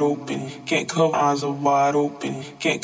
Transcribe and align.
open. 0.02 0.50
Can't 0.68 0.88
come 0.88 1.14
eyes 1.14 1.42
of 1.42 1.62
wide 1.62 1.94
open, 1.94 2.42
can't 2.58 2.82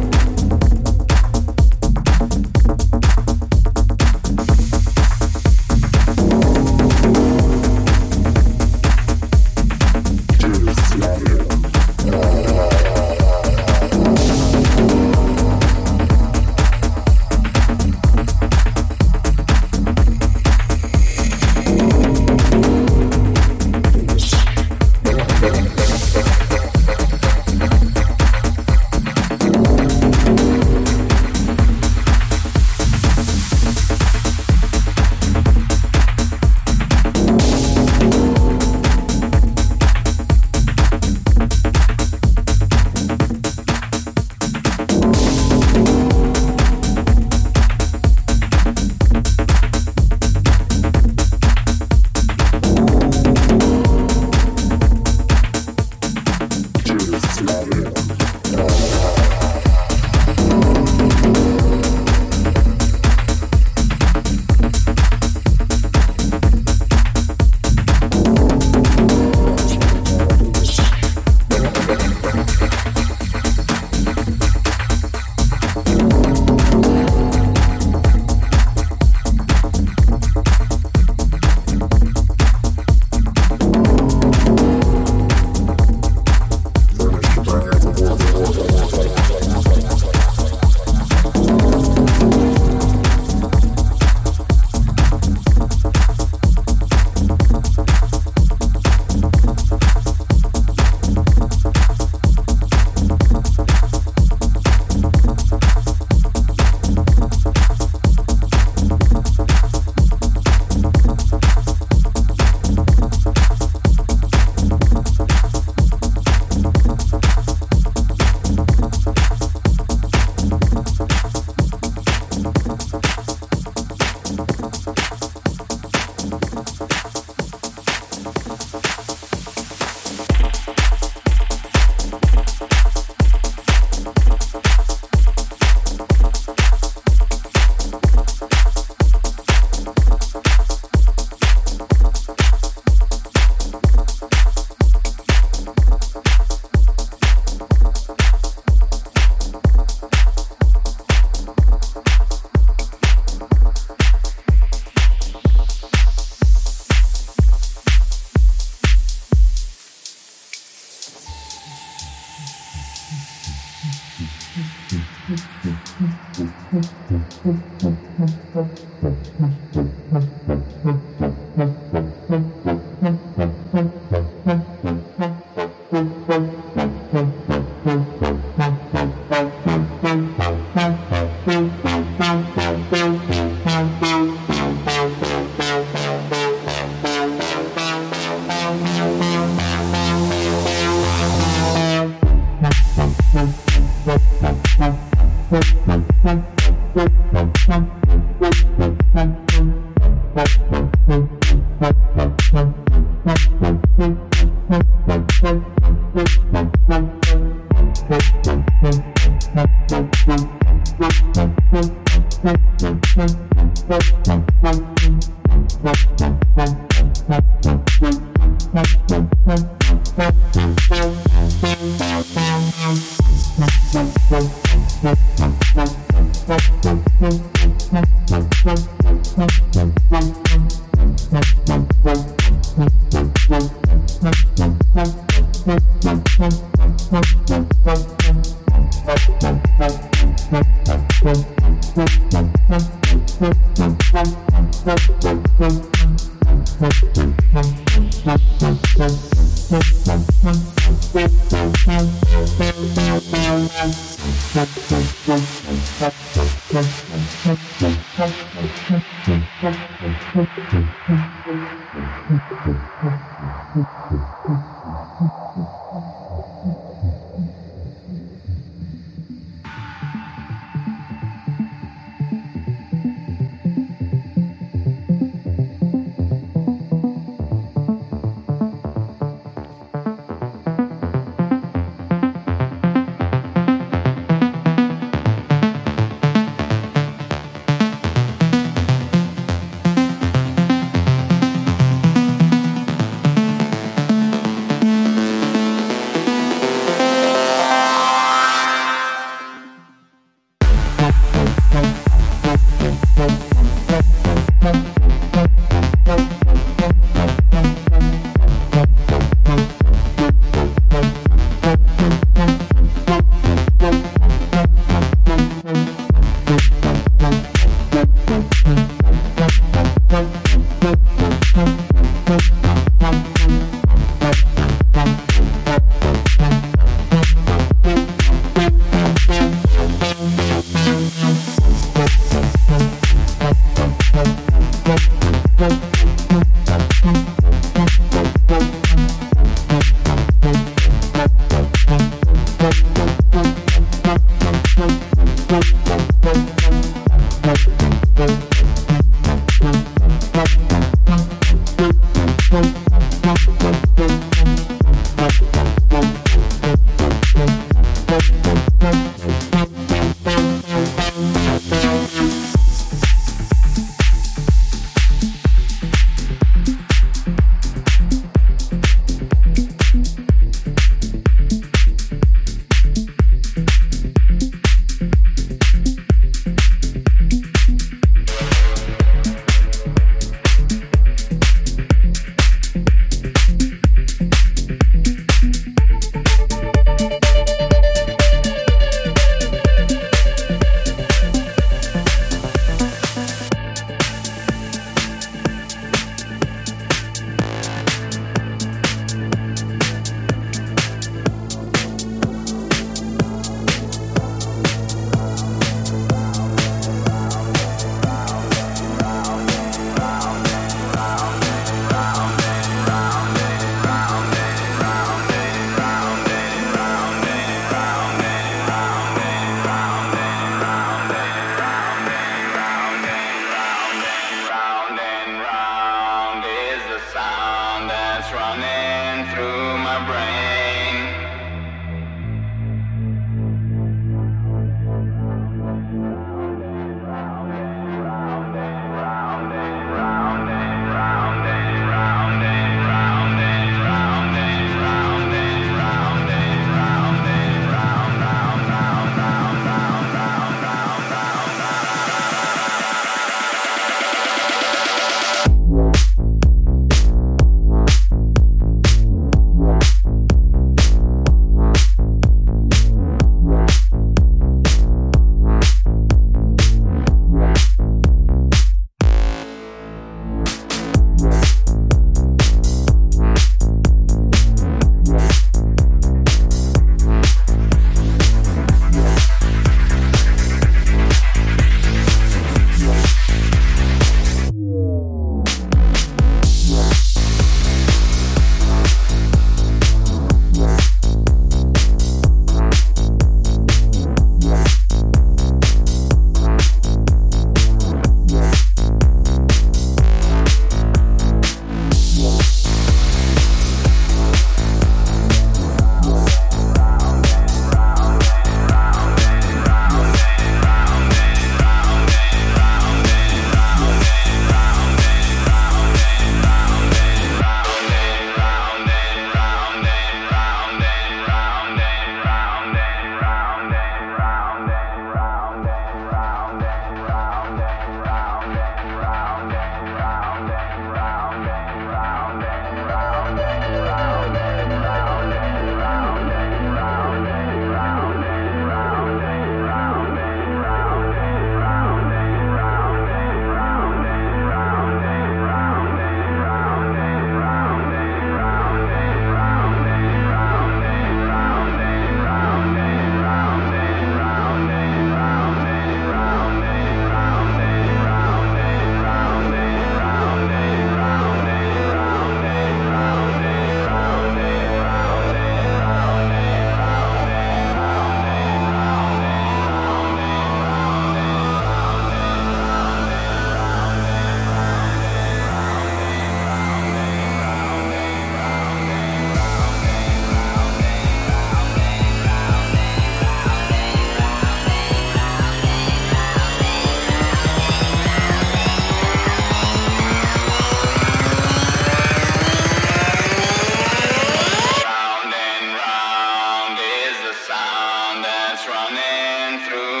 through. 599.59 600.00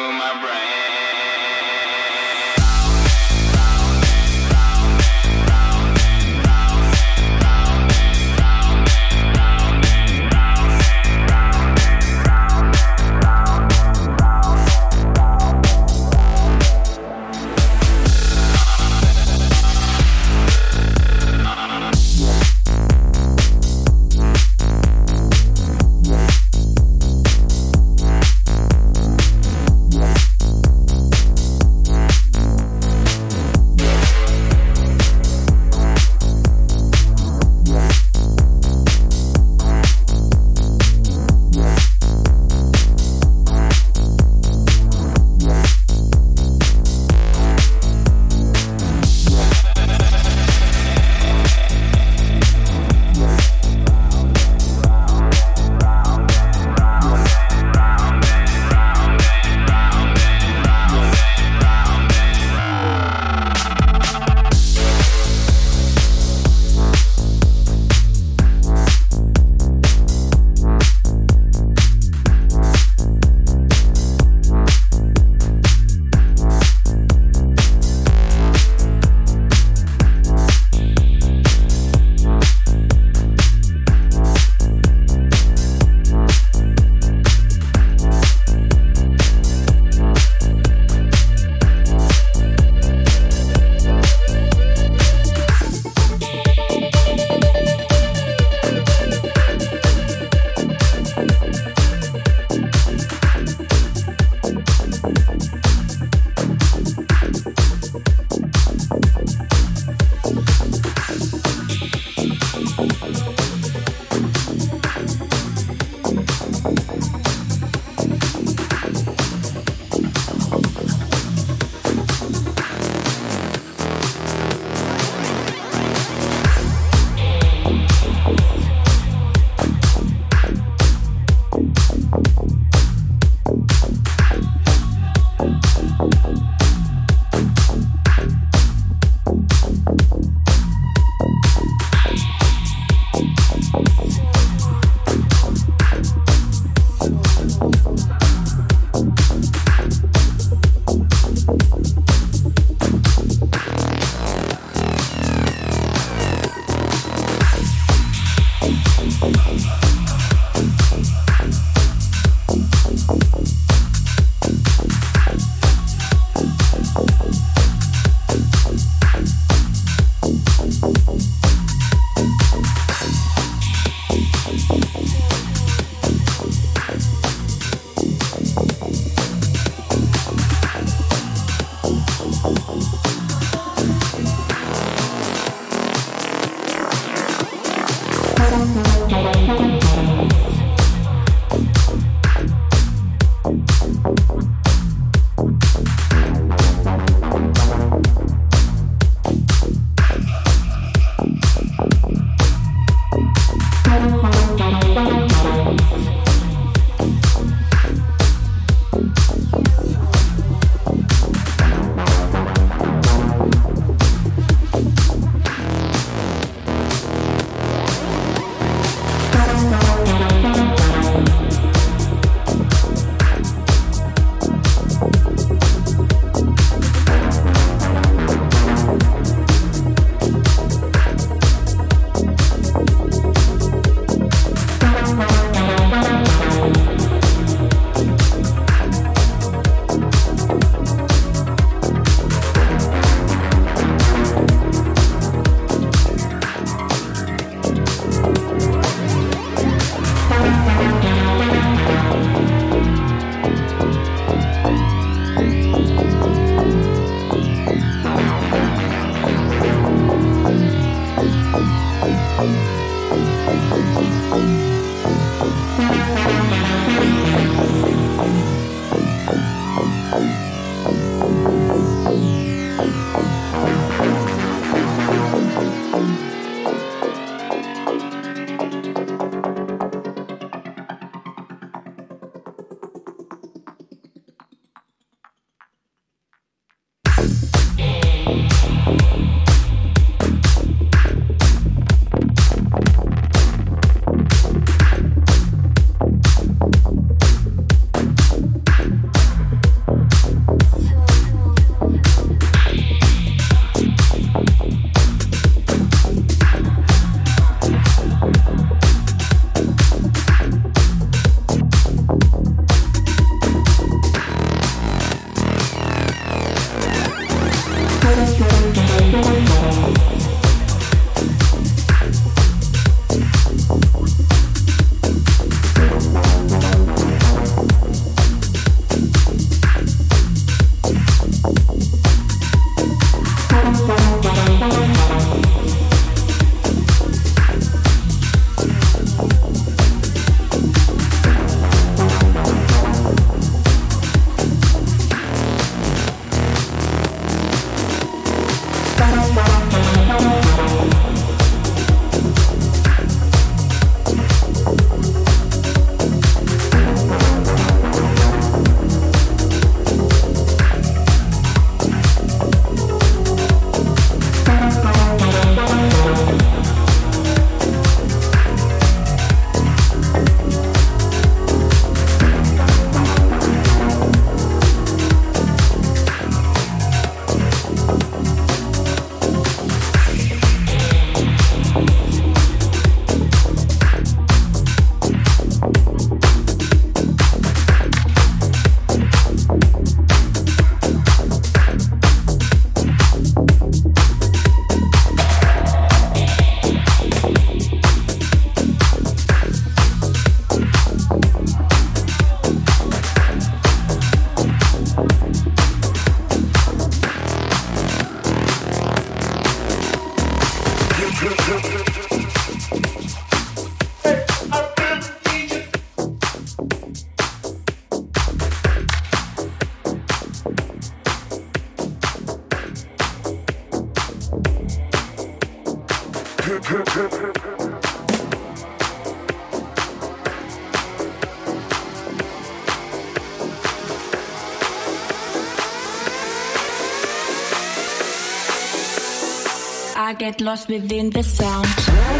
Get 440.13 440.41
lost 440.41 440.67
within 440.67 441.09
the 441.09 441.23
sound. 441.23 442.10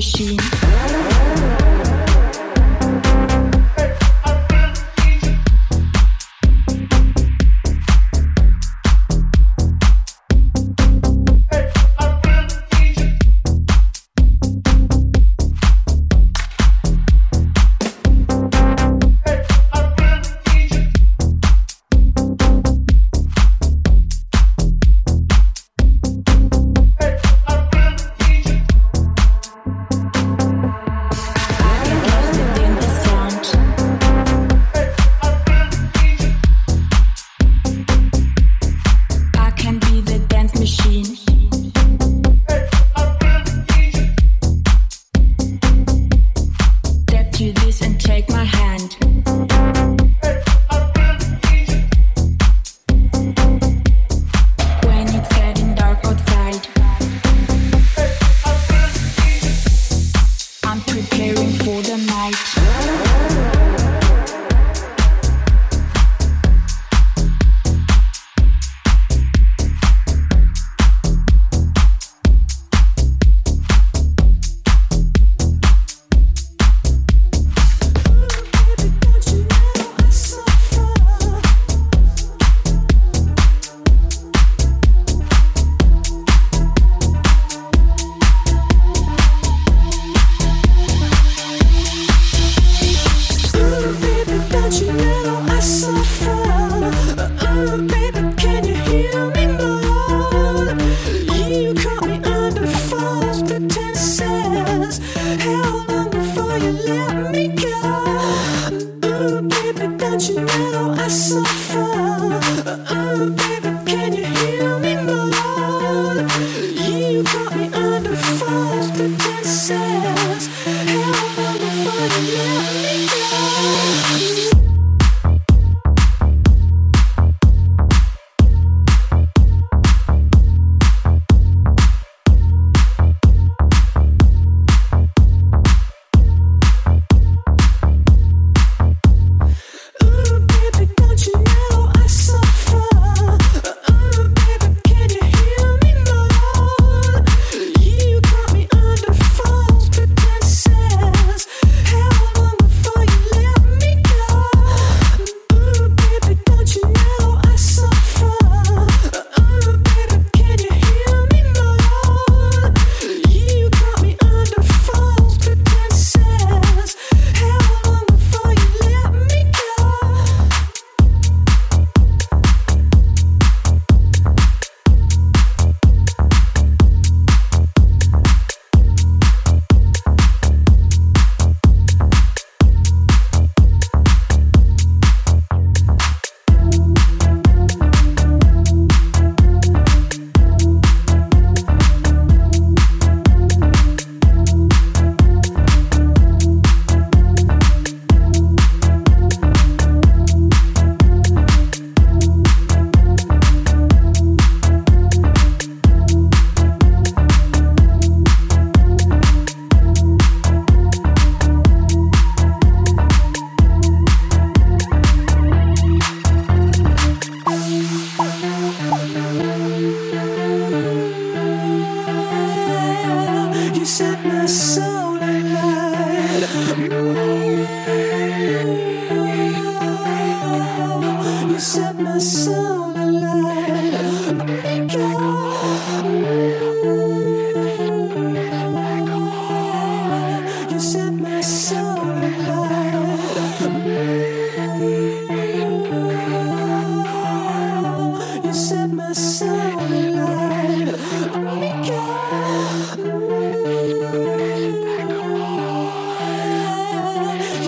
machine. 0.00 0.29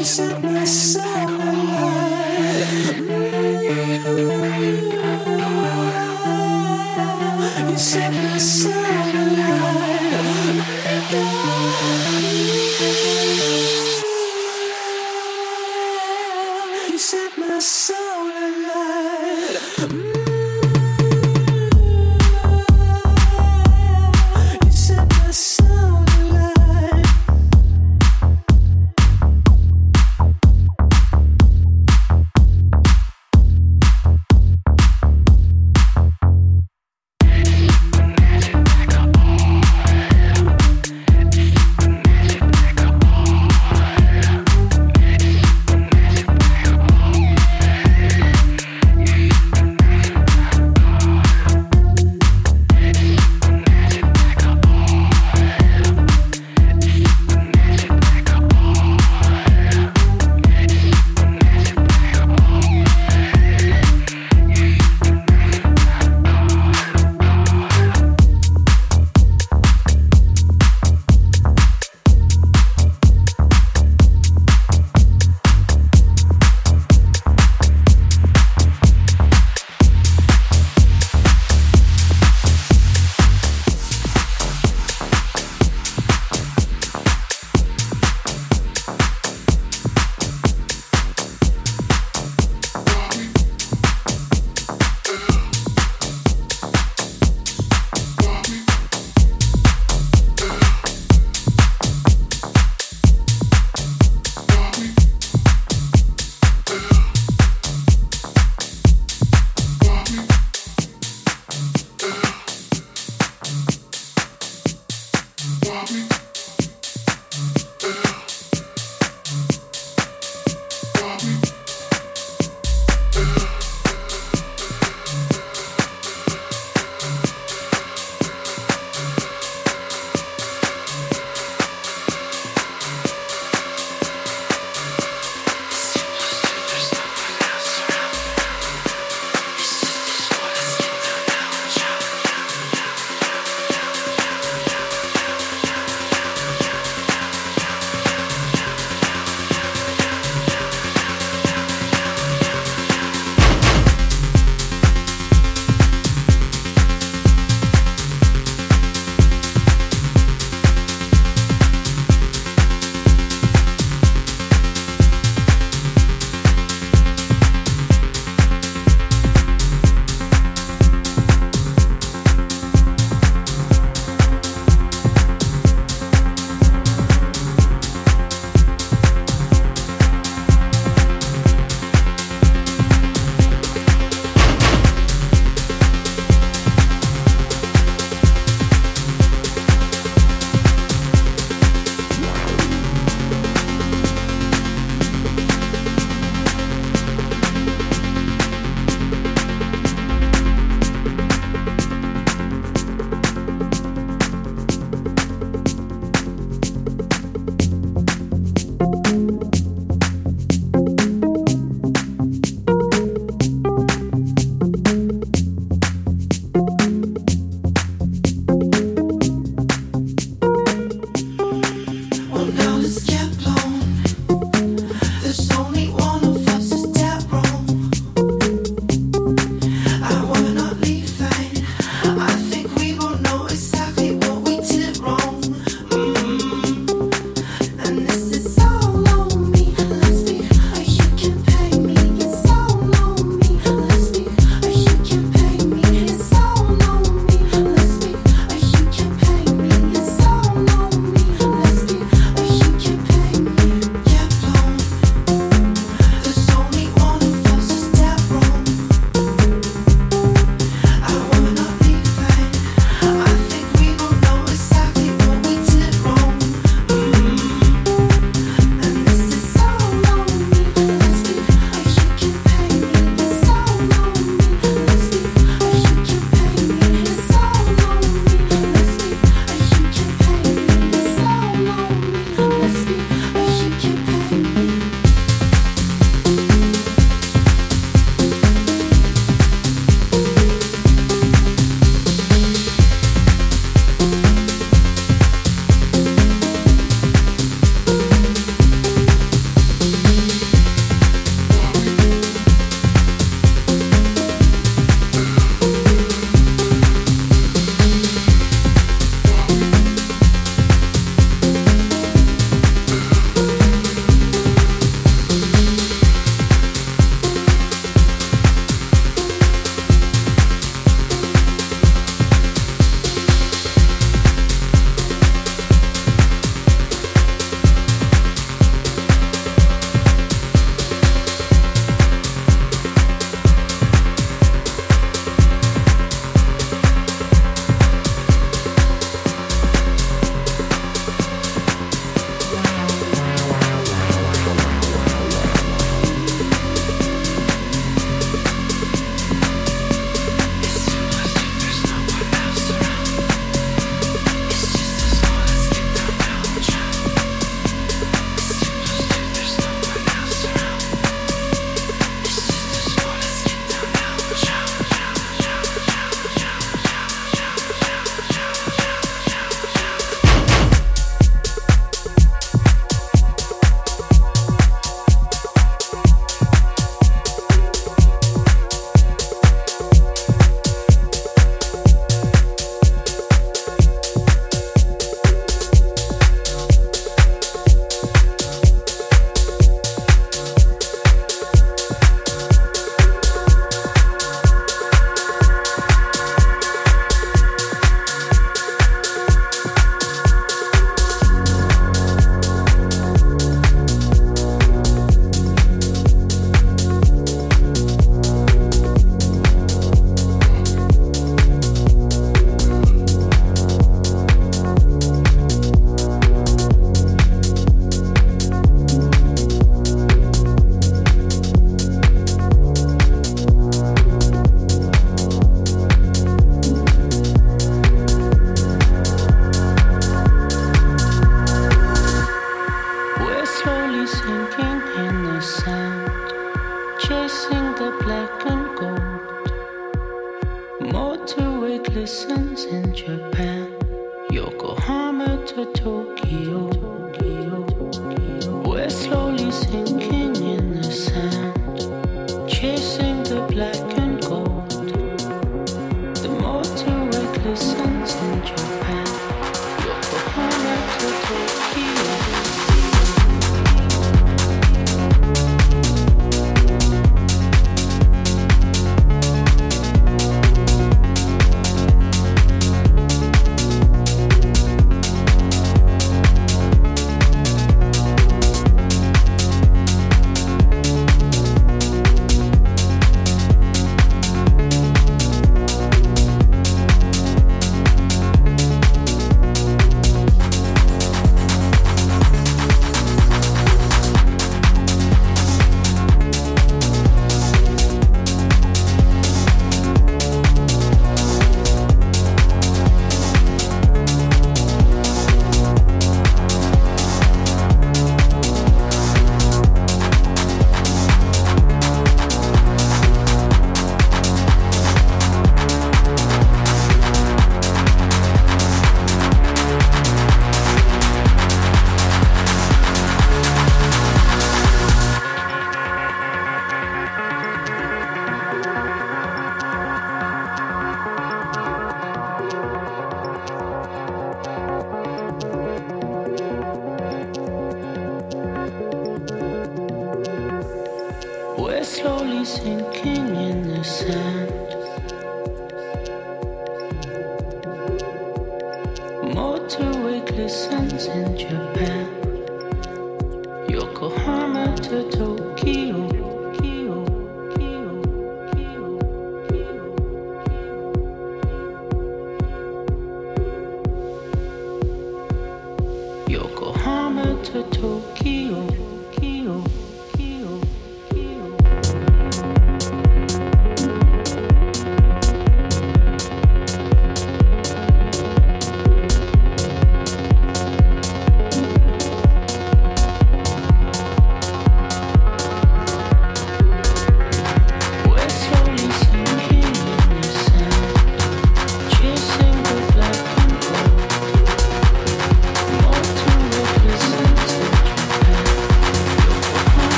close 0.00 0.16
to. 0.94 1.29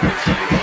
Thank 0.00 0.52
you. 0.52 0.57